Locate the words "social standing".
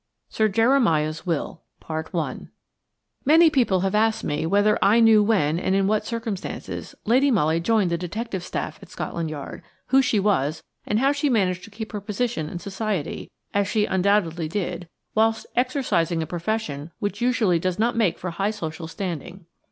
18.49-19.45